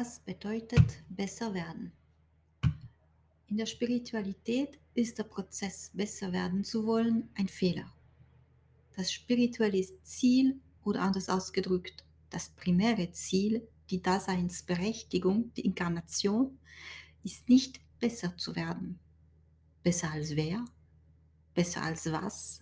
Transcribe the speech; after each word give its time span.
Was 0.00 0.20
bedeutet 0.20 1.02
besser 1.08 1.52
werden? 1.54 1.90
In 3.48 3.56
der 3.56 3.66
Spiritualität 3.66 4.78
ist 4.94 5.18
der 5.18 5.24
Prozess, 5.24 5.90
besser 5.92 6.30
werden 6.30 6.62
zu 6.62 6.86
wollen, 6.86 7.28
ein 7.34 7.48
Fehler. 7.48 7.92
Das 8.94 9.10
spirituelle 9.10 9.84
Ziel 10.04 10.60
oder 10.84 11.02
anders 11.02 11.28
ausgedrückt, 11.28 12.04
das 12.30 12.50
primäre 12.50 13.10
Ziel, 13.10 13.66
die 13.90 14.00
Daseinsberechtigung, 14.00 15.52
die 15.54 15.62
Inkarnation, 15.62 16.60
ist 17.24 17.48
nicht 17.48 17.80
besser 17.98 18.36
zu 18.36 18.54
werden. 18.54 19.00
Besser 19.82 20.12
als 20.12 20.36
wer? 20.36 20.64
Besser 21.54 21.82
als 21.82 22.06
was? 22.12 22.60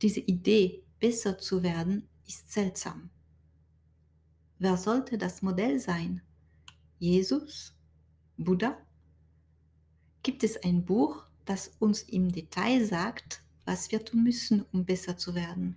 Diese 0.00 0.20
Idee, 0.20 0.82
besser 1.00 1.36
zu 1.36 1.62
werden, 1.62 2.08
ist 2.26 2.50
seltsam. 2.50 3.10
Wer 4.60 4.76
sollte 4.76 5.18
das 5.18 5.42
Modell 5.42 5.78
sein? 5.78 6.20
Jesus? 6.98 7.74
Buddha? 8.36 8.76
Gibt 10.24 10.42
es 10.42 10.62
ein 10.64 10.84
Buch, 10.84 11.24
das 11.44 11.76
uns 11.78 12.02
im 12.02 12.32
Detail 12.32 12.84
sagt, 12.84 13.42
was 13.64 13.92
wir 13.92 14.04
tun 14.04 14.24
müssen, 14.24 14.64
um 14.72 14.84
besser 14.84 15.16
zu 15.16 15.36
werden? 15.36 15.76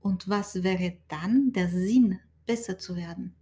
Und 0.00 0.28
was 0.28 0.62
wäre 0.62 0.98
dann 1.08 1.52
der 1.52 1.70
Sinn, 1.70 2.20
besser 2.44 2.78
zu 2.78 2.96
werden? 2.96 3.34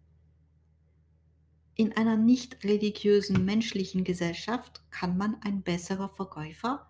In 1.74 1.96
einer 1.96 2.16
nicht 2.16 2.62
religiösen 2.62 3.45
menschlichen 3.45 4.04
Gesellschaft 4.04 4.82
kann 4.90 5.16
man 5.16 5.40
ein 5.43 5.62
besserer 5.62 6.10
Verkäufer, 6.10 6.87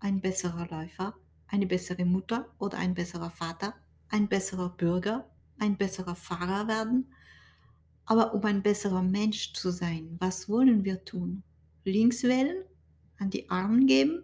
ein 0.00 0.20
besserer 0.20 0.66
Läufer, 0.68 1.14
eine 1.48 1.66
bessere 1.66 2.04
Mutter 2.04 2.48
oder 2.58 2.78
ein 2.78 2.94
besserer 2.94 3.30
Vater, 3.30 3.74
ein 4.08 4.28
besserer 4.28 4.70
Bürger, 4.70 5.28
ein 5.58 5.76
besserer 5.76 6.14
Fahrer 6.14 6.68
werden. 6.68 7.12
Aber 8.04 8.34
um 8.34 8.44
ein 8.44 8.62
besserer 8.62 9.02
Mensch 9.02 9.52
zu 9.52 9.70
sein, 9.70 10.16
was 10.18 10.48
wollen 10.48 10.84
wir 10.84 11.04
tun? 11.04 11.42
Links 11.84 12.22
wählen, 12.22 12.64
an 13.18 13.30
die 13.30 13.50
Armen 13.50 13.86
geben, 13.86 14.22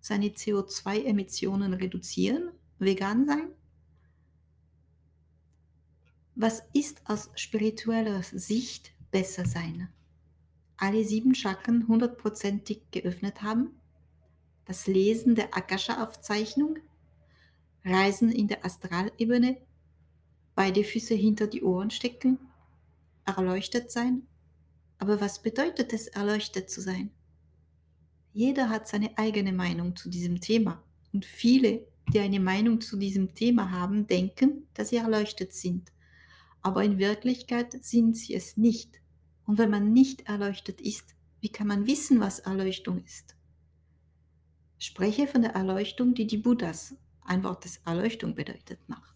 seine 0.00 0.28
CO2-Emissionen 0.28 1.74
reduzieren, 1.74 2.50
vegan 2.78 3.26
sein? 3.26 3.48
Was 6.34 6.62
ist 6.72 7.00
aus 7.04 7.30
spiritueller 7.34 8.22
Sicht 8.22 8.92
besser 9.10 9.46
sein? 9.46 9.88
Alle 10.76 11.04
sieben 11.04 11.34
Chakren 11.34 11.88
hundertprozentig 11.88 12.82
geöffnet 12.90 13.42
haben? 13.42 13.80
Das 14.66 14.86
Lesen 14.86 15.34
der 15.34 15.56
Akasha-Aufzeichnung? 15.56 16.78
Reisen 17.84 18.30
in 18.30 18.48
der 18.48 18.64
Astralebene? 18.64 19.58
Beide 20.56 20.84
Füße 20.84 21.14
hinter 21.14 21.46
die 21.46 21.62
Ohren 21.62 21.90
stecken? 21.90 22.38
Erleuchtet 23.26 23.90
sein? 23.92 24.26
Aber 24.98 25.20
was 25.20 25.42
bedeutet 25.42 25.92
es, 25.92 26.06
erleuchtet 26.06 26.70
zu 26.70 26.80
sein? 26.80 27.10
Jeder 28.32 28.70
hat 28.70 28.88
seine 28.88 29.18
eigene 29.18 29.52
Meinung 29.52 29.94
zu 29.96 30.08
diesem 30.08 30.40
Thema. 30.40 30.82
Und 31.12 31.26
viele, 31.26 31.86
die 32.10 32.20
eine 32.20 32.40
Meinung 32.40 32.80
zu 32.80 32.96
diesem 32.96 33.34
Thema 33.34 33.70
haben, 33.70 34.06
denken, 34.06 34.66
dass 34.72 34.88
sie 34.88 34.96
erleuchtet 34.96 35.52
sind. 35.52 35.92
Aber 36.62 36.82
in 36.82 36.98
Wirklichkeit 36.98 37.84
sind 37.84 38.16
sie 38.16 38.34
es 38.34 38.56
nicht. 38.56 39.02
Und 39.44 39.58
wenn 39.58 39.68
man 39.68 39.92
nicht 39.92 40.22
erleuchtet 40.22 40.80
ist, 40.80 41.14
wie 41.42 41.50
kann 41.50 41.66
man 41.66 41.86
wissen, 41.86 42.18
was 42.18 42.38
Erleuchtung 42.38 43.04
ist? 43.04 43.36
Spreche 44.78 45.26
von 45.26 45.42
der 45.42 45.54
Erleuchtung, 45.54 46.14
die 46.14 46.26
die 46.26 46.38
Buddhas, 46.38 46.94
ein 47.26 47.44
Wort 47.44 47.66
das 47.66 47.76
Erleuchtung 47.84 48.34
bedeutet, 48.34 48.78
macht. 48.88 49.15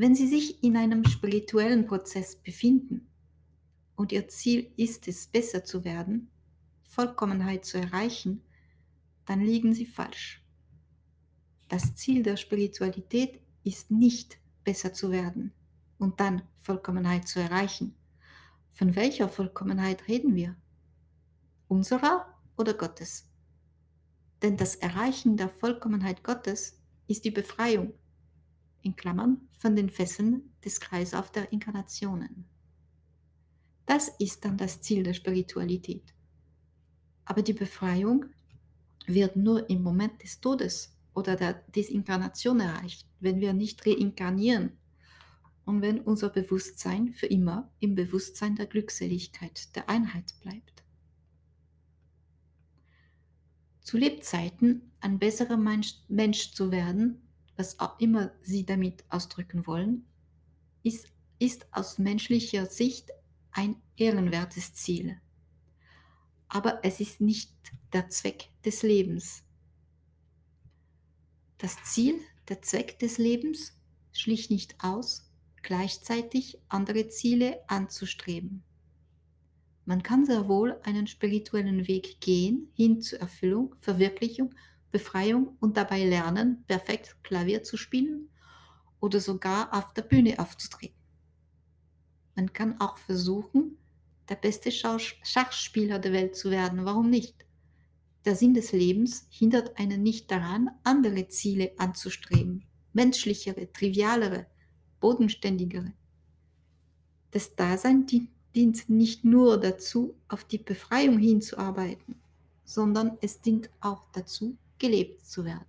Wenn 0.00 0.14
Sie 0.14 0.28
sich 0.28 0.62
in 0.62 0.76
einem 0.76 1.04
spirituellen 1.04 1.84
Prozess 1.84 2.36
befinden 2.36 3.08
und 3.96 4.12
Ihr 4.12 4.28
Ziel 4.28 4.70
ist 4.76 5.08
es, 5.08 5.26
besser 5.26 5.64
zu 5.64 5.84
werden, 5.84 6.30
Vollkommenheit 6.84 7.64
zu 7.64 7.78
erreichen, 7.78 8.44
dann 9.26 9.40
liegen 9.40 9.74
Sie 9.74 9.86
falsch. 9.86 10.40
Das 11.66 11.96
Ziel 11.96 12.22
der 12.22 12.36
Spiritualität 12.36 13.40
ist 13.64 13.90
nicht 13.90 14.38
besser 14.62 14.92
zu 14.92 15.10
werden 15.10 15.52
und 15.98 16.20
dann 16.20 16.42
Vollkommenheit 16.60 17.26
zu 17.26 17.40
erreichen. 17.40 17.96
Von 18.74 18.94
welcher 18.94 19.28
Vollkommenheit 19.28 20.06
reden 20.06 20.36
wir? 20.36 20.54
Unserer 21.66 22.38
oder 22.56 22.74
Gottes? 22.74 23.28
Denn 24.42 24.56
das 24.56 24.76
Erreichen 24.76 25.36
der 25.36 25.48
Vollkommenheit 25.48 26.22
Gottes 26.22 26.80
ist 27.08 27.24
die 27.24 27.32
Befreiung, 27.32 27.94
in 28.82 28.96
Klammern, 28.96 29.48
von 29.58 29.74
den 29.76 29.90
Fesseln 29.90 30.52
des 30.64 30.80
Kreislaufs 30.80 31.32
der 31.32 31.52
Inkarnationen. 31.52 32.44
Das 33.86 34.08
ist 34.18 34.44
dann 34.44 34.56
das 34.56 34.80
Ziel 34.80 35.02
der 35.02 35.14
Spiritualität. 35.14 36.14
Aber 37.24 37.42
die 37.42 37.54
Befreiung 37.54 38.26
wird 39.06 39.36
nur 39.36 39.68
im 39.70 39.82
Moment 39.82 40.22
des 40.22 40.40
Todes 40.40 40.96
oder 41.14 41.36
der 41.36 41.54
Desinkarnation 41.74 42.60
erreicht, 42.60 43.06
wenn 43.20 43.40
wir 43.40 43.52
nicht 43.52 43.84
reinkarnieren 43.86 44.72
und 45.64 45.82
wenn 45.82 46.00
unser 46.00 46.30
Bewusstsein 46.30 47.12
für 47.12 47.26
immer 47.26 47.70
im 47.80 47.94
Bewusstsein 47.94 48.56
der 48.56 48.66
Glückseligkeit, 48.66 49.74
der 49.76 49.88
Einheit 49.88 50.34
bleibt. 50.40 50.82
Zu 53.82 53.96
Lebzeiten 53.96 54.92
ein 55.00 55.18
besserer 55.18 55.56
Mensch, 55.56 55.94
Mensch 56.08 56.52
zu 56.52 56.70
werden, 56.70 57.27
was 57.58 57.78
auch 57.80 57.98
immer 57.98 58.30
Sie 58.40 58.64
damit 58.64 59.04
ausdrücken 59.10 59.66
wollen, 59.66 60.06
ist, 60.84 61.08
ist 61.38 61.66
aus 61.72 61.98
menschlicher 61.98 62.66
Sicht 62.66 63.10
ein 63.50 63.76
ehrenwertes 63.96 64.72
Ziel. 64.74 65.20
Aber 66.48 66.78
es 66.84 67.00
ist 67.00 67.20
nicht 67.20 67.52
der 67.92 68.08
Zweck 68.08 68.48
des 68.64 68.82
Lebens. 68.82 69.42
Das 71.58 71.76
Ziel, 71.84 72.20
der 72.48 72.62
Zweck 72.62 73.00
des 73.00 73.18
Lebens 73.18 73.76
schlicht 74.12 74.50
nicht 74.50 74.76
aus, 74.78 75.28
gleichzeitig 75.62 76.58
andere 76.68 77.08
Ziele 77.08 77.58
anzustreben. 77.66 78.62
Man 79.84 80.02
kann 80.02 80.24
sehr 80.24 80.48
wohl 80.48 80.78
einen 80.84 81.06
spirituellen 81.06 81.88
Weg 81.88 82.20
gehen 82.20 82.70
hin 82.74 83.00
zur 83.00 83.20
Erfüllung, 83.20 83.74
Verwirklichung, 83.80 84.54
Befreiung 84.90 85.56
und 85.60 85.76
dabei 85.76 86.04
lernen, 86.04 86.64
perfekt 86.66 87.16
Klavier 87.22 87.62
zu 87.62 87.76
spielen 87.76 88.28
oder 89.00 89.20
sogar 89.20 89.72
auf 89.72 89.92
der 89.92 90.02
Bühne 90.02 90.38
aufzutreten. 90.38 90.96
Man 92.34 92.52
kann 92.52 92.80
auch 92.80 92.96
versuchen, 92.96 93.78
der 94.28 94.36
beste 94.36 94.70
Schachspieler 94.70 95.98
der 95.98 96.12
Welt 96.12 96.36
zu 96.36 96.50
werden. 96.50 96.84
Warum 96.84 97.10
nicht? 97.10 97.46
Der 98.24 98.36
Sinn 98.36 98.54
des 98.54 98.72
Lebens 98.72 99.26
hindert 99.30 99.78
einen 99.78 100.02
nicht 100.02 100.30
daran, 100.30 100.70
andere 100.84 101.28
Ziele 101.28 101.72
anzustreben, 101.78 102.64
menschlichere, 102.92 103.72
trivialere, 103.72 104.46
bodenständigere. 105.00 105.92
Das 107.30 107.54
Dasein 107.56 108.06
dient 108.06 108.88
nicht 108.88 109.24
nur 109.24 109.58
dazu, 109.58 110.14
auf 110.28 110.44
die 110.44 110.58
Befreiung 110.58 111.18
hinzuarbeiten, 111.18 112.20
sondern 112.64 113.16
es 113.20 113.40
dient 113.40 113.70
auch 113.80 114.04
dazu, 114.12 114.56
gelebt 114.78 115.26
zu 115.26 115.44
werden. 115.44 115.66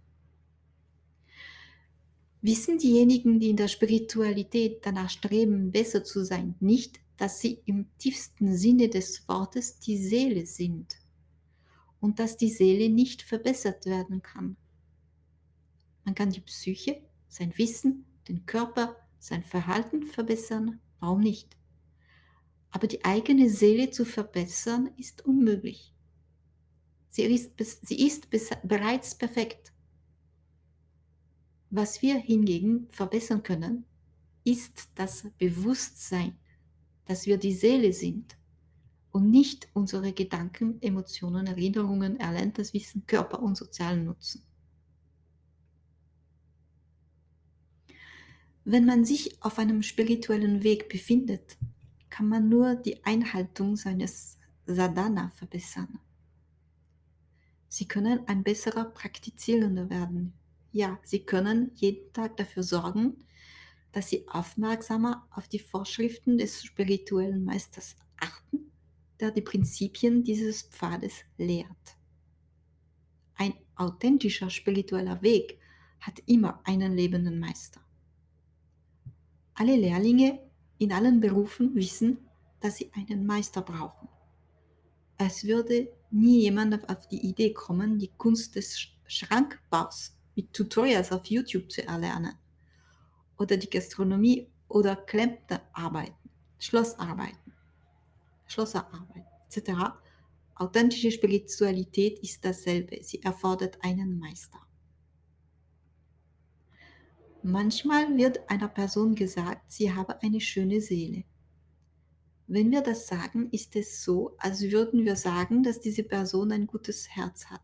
Wissen 2.41 2.77
diejenigen, 2.77 3.39
die 3.39 3.49
in 3.49 3.57
der 3.57 3.67
Spiritualität 3.67 4.85
danach 4.85 5.09
streben, 5.09 5.71
besser 5.71 6.03
zu 6.03 6.23
sein, 6.23 6.55
nicht, 6.59 6.99
dass 7.17 7.41
sie 7.41 7.61
im 7.65 7.87
tiefsten 7.97 8.55
Sinne 8.55 8.87
des 8.87 9.27
Wortes 9.27 9.79
die 9.79 9.97
Seele 9.97 10.45
sind 10.45 10.95
und 11.99 12.19
dass 12.19 12.37
die 12.37 12.49
Seele 12.49 12.89
nicht 12.89 13.21
verbessert 13.21 13.85
werden 13.85 14.21
kann. 14.21 14.55
Man 16.05 16.15
kann 16.15 16.29
die 16.29 16.39
Psyche, 16.39 17.01
sein 17.27 17.55
Wissen, 17.57 18.05
den 18.29 18.45
Körper, 18.45 18.95
sein 19.19 19.43
Verhalten 19.43 20.07
verbessern, 20.07 20.79
warum 21.01 21.19
nicht? 21.19 21.57
Aber 22.71 22.87
die 22.87 23.03
eigene 23.03 23.49
Seele 23.49 23.89
zu 23.89 24.05
verbessern 24.05 24.91
ist 24.95 25.25
unmöglich. 25.25 25.93
Sie 27.19 27.25
ist, 27.25 27.85
sie 27.85 28.07
ist 28.07 28.29
bereits 28.63 29.13
perfekt. 29.13 29.73
Was 31.69 32.01
wir 32.01 32.15
hingegen 32.15 32.87
verbessern 32.91 33.43
können, 33.43 33.83
ist 34.45 34.87
das 34.95 35.27
Bewusstsein, 35.37 36.37
dass 37.03 37.25
wir 37.25 37.37
die 37.37 37.51
Seele 37.51 37.91
sind 37.91 38.37
und 39.11 39.29
nicht 39.29 39.67
unsere 39.73 40.13
Gedanken, 40.13 40.81
Emotionen, 40.81 41.47
Erinnerungen, 41.47 42.17
erlerntes 42.21 42.73
Wissen, 42.73 43.05
Körper 43.05 43.41
und 43.41 43.57
sozialen 43.57 44.05
Nutzen. 44.05 44.41
Wenn 48.63 48.85
man 48.85 49.03
sich 49.03 49.43
auf 49.43 49.59
einem 49.59 49.83
spirituellen 49.83 50.63
Weg 50.63 50.87
befindet, 50.87 51.57
kann 52.09 52.29
man 52.29 52.47
nur 52.47 52.75
die 52.75 53.03
Einhaltung 53.03 53.75
seines 53.75 54.37
Sadhana 54.65 55.31
verbessern. 55.35 55.99
Sie 57.69 57.87
können 57.87 58.27
ein 58.27 58.43
besserer 58.43 58.85
Praktizierender 58.85 59.89
werden. 59.89 60.33
Ja, 60.71 60.99
Sie 61.03 61.19
können 61.19 61.71
jeden 61.75 62.11
Tag 62.13 62.35
dafür 62.37 62.63
sorgen, 62.63 63.23
dass 63.91 64.09
sie 64.09 64.27
aufmerksamer 64.27 65.27
auf 65.31 65.47
die 65.47 65.59
Vorschriften 65.59 66.37
des 66.37 66.63
spirituellen 66.63 67.43
Meisters 67.43 67.95
achten, 68.19 68.71
der 69.19 69.31
die 69.31 69.41
Prinzipien 69.41 70.23
dieses 70.23 70.63
Pfades 70.63 71.23
lehrt. 71.37 71.97
Ein 73.35 73.53
authentischer 73.75 74.49
spiritueller 74.49 75.21
Weg 75.21 75.59
hat 76.01 76.21
immer 76.25 76.61
einen 76.65 76.95
lebenden 76.95 77.39
Meister. 77.39 77.81
Alle 79.53 79.75
Lehrlinge 79.75 80.39
in 80.77 80.91
allen 80.91 81.19
Berufen 81.19 81.75
wissen, 81.75 82.17
dass 82.59 82.77
sie 82.77 82.91
einen 82.93 83.25
Meister 83.25 83.61
brauchen. 83.61 84.07
Es 85.17 85.45
würde 85.45 85.91
nie 86.11 86.41
jemand 86.41 86.89
auf 86.89 87.07
die 87.07 87.25
Idee 87.27 87.53
kommen, 87.53 87.99
die 87.99 88.11
Kunst 88.17 88.55
des 88.55 88.77
Schrankbaus 89.05 90.15
mit 90.35 90.53
Tutorials 90.53 91.11
auf 91.11 91.25
YouTube 91.25 91.71
zu 91.71 91.85
erlernen 91.85 92.35
oder 93.37 93.57
die 93.57 93.69
Gastronomie 93.69 94.47
oder 94.67 94.95
Klempnerarbeiten, 94.95 96.29
Schlossarbeiten, 96.59 97.53
Schlosserarbeit 98.45 99.25
etc. 99.47 99.71
Authentische 100.55 101.11
Spiritualität 101.11 102.19
ist 102.19 102.43
dasselbe. 102.43 103.01
Sie 103.01 103.23
erfordert 103.23 103.77
einen 103.81 104.19
Meister. 104.19 104.59
Manchmal 107.41 108.17
wird 108.17 108.49
einer 108.49 108.67
Person 108.67 109.15
gesagt, 109.15 109.71
sie 109.71 109.93
habe 109.93 110.21
eine 110.21 110.41
schöne 110.41 110.81
Seele. 110.81 111.23
Wenn 112.51 112.71
wir 112.71 112.81
das 112.81 113.05
sagen, 113.05 113.51
ist 113.51 113.75
es 113.75 114.03
so, 114.03 114.35
als 114.39 114.63
würden 114.63 115.05
wir 115.05 115.15
sagen, 115.15 115.61
dass 115.61 115.81
diese 115.81 116.01
Person 116.01 116.51
ein 116.51 116.65
gutes 116.65 117.07
Herz 117.07 117.45
hat. 117.45 117.61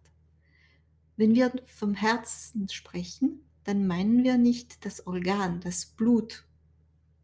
Wenn 1.18 1.34
wir 1.34 1.52
vom 1.66 1.96
Herzen 1.96 2.70
sprechen, 2.70 3.44
dann 3.64 3.88
meinen 3.88 4.24
wir 4.24 4.38
nicht 4.38 4.86
das 4.86 5.08
Organ, 5.08 5.60
das 5.60 5.88
Blut, 5.88 6.46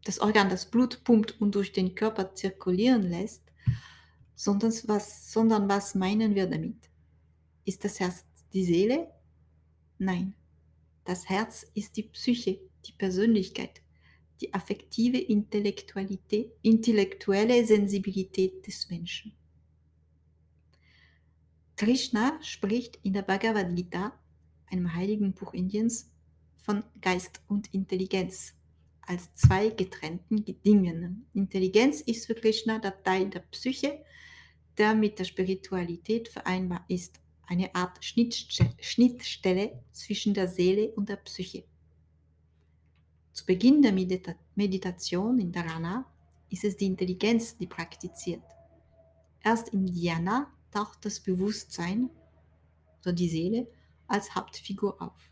das 0.02 0.18
Organ, 0.18 0.50
das 0.50 0.66
Blut 0.66 1.04
pumpt 1.04 1.40
und 1.40 1.54
durch 1.54 1.70
den 1.70 1.94
Körper 1.94 2.34
zirkulieren 2.34 3.02
lässt, 3.02 3.44
sondern 4.34 4.72
was, 4.86 5.32
sondern 5.32 5.68
was 5.68 5.94
meinen 5.94 6.34
wir 6.34 6.48
damit? 6.48 6.90
Ist 7.64 7.84
das 7.84 8.00
Herz 8.00 8.24
die 8.52 8.64
Seele? 8.64 9.08
Nein, 9.98 10.34
das 11.04 11.28
Herz 11.28 11.64
ist 11.74 11.96
die 11.96 12.02
Psyche, 12.02 12.58
die 12.86 12.92
Persönlichkeit, 12.92 13.82
die 14.42 14.52
affektive 14.52 15.18
Intellektualität, 15.18 16.52
intellektuelle 16.62 17.64
Sensibilität 17.64 18.66
des 18.66 18.90
Menschen. 18.90 19.32
Krishna 21.76 22.38
spricht 22.42 22.98
in 23.02 23.12
der 23.12 23.22
Bhagavad 23.22 23.74
Gita, 23.74 24.12
einem 24.66 24.94
heiligen 24.94 25.32
Buch 25.32 25.54
Indiens, 25.54 26.10
von 26.58 26.84
Geist 27.00 27.40
und 27.48 27.72
Intelligenz 27.72 28.54
als 29.02 29.34
zwei 29.34 29.68
getrennten 29.70 30.44
Dingen. 30.44 31.26
Intelligenz 31.34 32.00
ist 32.00 32.26
für 32.26 32.34
Krishna 32.34 32.78
der 32.78 33.02
Teil 33.02 33.30
der 33.30 33.40
Psyche, 33.40 34.04
der 34.78 34.94
mit 34.94 35.18
der 35.18 35.24
Spiritualität 35.24 36.28
vereinbar 36.28 36.84
ist 36.88 37.20
eine 37.46 37.74
Art 37.74 37.98
Schnittstelle 38.04 39.82
zwischen 39.90 40.34
der 40.34 40.48
Seele 40.48 40.92
und 40.92 41.08
der 41.08 41.16
Psyche. 41.16 41.64
Zu 43.32 43.46
Beginn 43.46 43.80
der 43.80 43.92
Medita 43.92 44.34
Meditation 44.54 45.38
in 45.38 45.52
Dharana 45.52 46.04
ist 46.50 46.64
es 46.64 46.76
die 46.76 46.86
Intelligenz, 46.86 47.56
die 47.56 47.66
praktiziert. 47.66 48.42
Erst 49.42 49.70
im 49.70 49.86
Dhyana 49.86 50.52
taucht 50.70 51.04
das 51.04 51.18
Bewusstsein 51.18 52.10
oder 53.00 53.14
die 53.14 53.30
Seele 53.30 53.66
als 54.06 54.34
Hauptfigur 54.34 55.00
auf. 55.00 55.30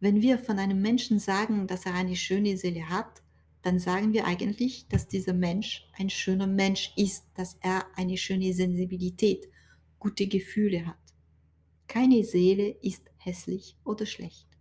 Wenn 0.00 0.22
wir 0.22 0.38
von 0.38 0.58
einem 0.58 0.80
Menschen 0.80 1.18
sagen, 1.18 1.66
dass 1.66 1.84
er 1.84 1.94
eine 1.94 2.16
schöne 2.16 2.56
Seele 2.56 2.88
hat, 2.88 3.22
dann 3.60 3.78
sagen 3.78 4.14
wir 4.14 4.26
eigentlich, 4.26 4.88
dass 4.88 5.06
dieser 5.06 5.34
Mensch 5.34 5.86
ein 5.98 6.10
schöner 6.10 6.46
Mensch 6.46 6.92
ist, 6.96 7.26
dass 7.34 7.56
er 7.60 7.86
eine 7.94 8.16
schöne 8.16 8.54
Sensibilität, 8.54 9.48
gute 9.98 10.26
Gefühle 10.26 10.86
hat. 10.86 10.96
Keine 11.86 12.24
Seele 12.24 12.70
ist 12.82 13.10
hässlich 13.18 13.76
oder 13.84 14.06
schlecht. 14.06 14.51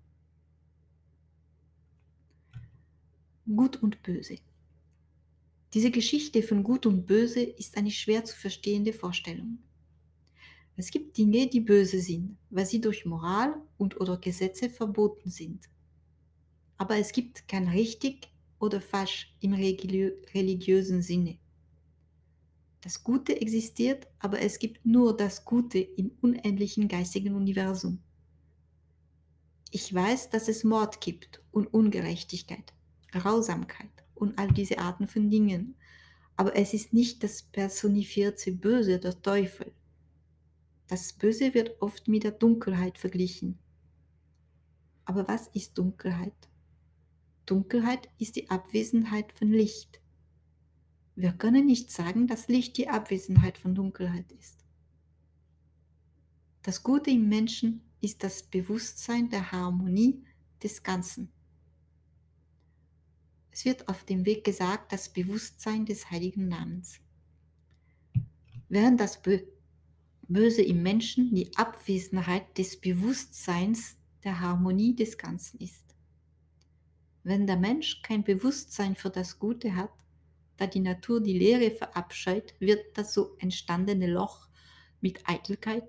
Gut 3.56 3.81
und 3.81 4.01
Böse. 4.03 4.38
Diese 5.74 5.92
Geschichte 5.92 6.44
von 6.44 6.63
Gut 6.63 6.86
und 6.86 7.06
Böse 7.06 7.42
ist 7.42 7.77
eine 7.77 7.92
schwer 7.92 8.25
zu 8.25 8.36
verstehende 8.36 8.94
Vorstellung. 8.94 9.59
Es 10.75 10.92
gibt 10.92 11.18
Dinge, 11.18 11.48
die 11.48 11.62
böse 11.62 12.00
sind, 12.00 12.38
weil 12.50 12.65
sie 12.65 12.81
durch 12.81 13.06
Moral 13.06 13.56
und 13.77 14.00
oder 14.01 14.18
Gesetze 14.18 14.69
verboten 14.69 15.30
sind. 15.30 15.69
Aber 16.77 16.98
es 16.98 17.12
gibt 17.12 17.48
kein 17.48 17.68
richtig 17.68 18.30
oder 18.59 18.81
falsch 18.81 19.36
im 19.42 19.53
religiösen 19.53 21.01
Sinne. 21.01 21.38
Das 22.81 23.03
Gute 23.03 23.39
existiert, 23.39 24.07
aber 24.19 24.42
es 24.42 24.57
gibt 24.57 24.86
nur 24.86 25.15
das 25.15 25.45
Gute 25.45 25.77
im 25.77 26.12
unendlichen 26.21 26.88
geistigen 26.88 27.36
Universum. 27.36 28.01
Ich 29.69 29.94
weiß, 29.94 30.31
dass 30.31 30.48
es 30.48 30.63
Mord 30.63 31.00
gibt 31.00 31.44
und 31.51 31.68
Ungerechtigkeit, 31.74 32.74
Grausamkeit 33.12 33.92
und 34.16 34.38
all 34.38 34.50
diese 34.52 34.80
Arten 34.80 35.08
von 35.08 35.30
Dingen, 35.30 35.75
aber 36.38 36.56
es 36.56 36.74
ist 36.74 36.94
nicht 36.94 37.24
das 37.24 37.44
personifizierte 37.44 38.52
Böse, 38.52 39.00
der 39.00 39.22
Teufel. 39.22 39.74
Das 40.88 41.13
Böse 41.13 41.54
wird 41.54 41.81
oft 41.81 42.08
mit 42.08 42.24
der 42.24 42.31
Dunkelheit 42.31 42.98
verglichen. 42.98 43.60
Aber 45.06 45.28
was 45.28 45.48
ist 45.48 45.78
Dunkelheit? 45.78 46.50
Dunkelheit 47.46 48.10
ist 48.18 48.36
die 48.36 48.50
Abwesenheit 48.50 49.34
von 49.34 49.52
Licht. 49.52 50.02
Wir 51.16 51.34
können 51.34 51.66
nicht 51.66 51.92
sagen, 51.92 52.28
dass 52.28 52.48
Licht 52.48 52.78
die 52.78 52.90
Abwesenheit 52.90 53.58
von 53.58 53.75
Dunkelheit 53.75 54.31
ist. 54.31 54.66
Das 56.63 56.84
Gute 56.84 57.10
im 57.10 57.28
Menschen 57.28 57.81
ist 58.02 58.24
das 58.24 58.44
Bewusstsein 58.44 59.30
der 59.30 59.52
Harmonie 59.52 60.24
des 60.63 60.84
Ganzen. 60.84 61.31
Es 63.51 63.65
wird 63.65 63.88
auf 63.89 64.06
dem 64.06 64.25
Weg 64.25 64.44
gesagt, 64.45 64.93
das 64.93 65.10
Bewusstsein 65.10 65.86
des 65.86 66.10
heiligen 66.10 66.48
Namens. 66.48 67.00
Während 68.70 69.00
das 69.00 69.22
Böse 70.27 70.62
im 70.62 70.81
Menschen 70.81 71.36
die 71.36 71.55
Abwesenheit 71.58 72.58
des 72.58 72.79
Bewusstseins 72.79 73.98
der 74.24 74.39
Harmonie 74.39 74.96
des 74.96 75.17
Ganzen 75.17 75.60
ist. 75.60 75.96
Wenn 77.24 77.46
der 77.46 77.58
Mensch 77.58 78.01
kein 78.01 78.24
Bewusstsein 78.24 78.96
für 78.96 79.10
das 79.10 79.38
Gute 79.38 79.75
hat, 79.75 79.91
da 80.58 80.67
die 80.67 80.79
Natur 80.79 81.22
die 81.22 81.38
Leere 81.38 81.72
verabscheut, 81.72 82.55
wird 82.60 82.98
das 82.98 83.13
so 83.13 83.36
entstandene 83.39 84.08
Loch 84.08 84.48
mit 85.01 85.27
Eitelkeit, 85.27 85.84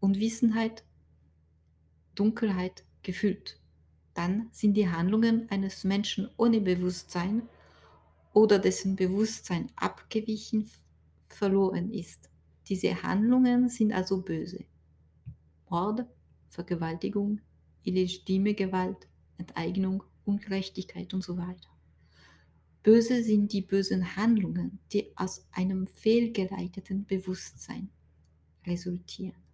Unwissenheit, 0.00 0.84
Dunkelheit 2.14 2.84
gefüllt 3.02 3.60
dann 4.16 4.48
sind 4.52 4.74
die 4.74 4.88
Handlungen 4.88 5.48
eines 5.50 5.84
Menschen 5.84 6.28
ohne 6.36 6.60
Bewusstsein 6.60 7.42
oder 8.32 8.58
dessen 8.58 8.96
Bewusstsein 8.96 9.70
abgewichen 9.76 10.70
verloren 11.28 11.90
ist. 11.90 12.30
Diese 12.68 13.02
Handlungen 13.02 13.68
sind 13.68 13.92
also 13.92 14.22
böse. 14.22 14.64
Mord, 15.68 16.06
Vergewaltigung, 16.48 17.40
illegitime 17.82 18.54
Gewalt, 18.54 19.08
Enteignung, 19.38 20.02
Ungerechtigkeit 20.24 21.12
und 21.14 21.22
so 21.22 21.36
weiter. 21.36 21.68
Böse 22.82 23.22
sind 23.22 23.52
die 23.52 23.62
bösen 23.62 24.16
Handlungen, 24.16 24.78
die 24.92 25.12
aus 25.16 25.46
einem 25.52 25.86
fehlgeleiteten 25.86 27.04
Bewusstsein 27.04 27.90
resultieren. 28.64 29.46